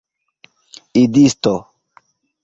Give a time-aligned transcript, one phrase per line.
[1.01, 1.51] idisto